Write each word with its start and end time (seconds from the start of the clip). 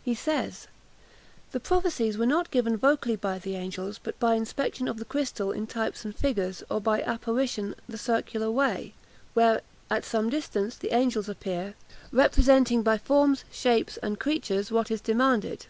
He 0.00 0.14
says, 0.14 0.68
"The 1.50 1.58
prophecies 1.58 2.16
were 2.16 2.24
not 2.24 2.52
given 2.52 2.76
vocally 2.76 3.16
by 3.16 3.40
the 3.40 3.56
angels, 3.56 3.98
but 4.00 4.16
by 4.20 4.36
inspection 4.36 4.86
of 4.86 4.98
the 4.98 5.04
crystal 5.04 5.50
in 5.50 5.66
types 5.66 6.04
and 6.04 6.14
figures, 6.14 6.62
or 6.70 6.80
by 6.80 7.02
apparition 7.02 7.74
the 7.88 7.98
circular 7.98 8.48
way; 8.48 8.94
where, 9.34 9.62
at 9.90 10.04
some 10.04 10.30
distance, 10.30 10.76
the 10.76 10.94
angels 10.94 11.28
appear, 11.28 11.74
representing 12.12 12.84
by 12.84 12.96
forms, 12.96 13.42
shapes, 13.50 13.96
and 14.04 14.20
creatures, 14.20 14.70
what 14.70 14.88
is 14.88 15.00
demanded. 15.00 15.66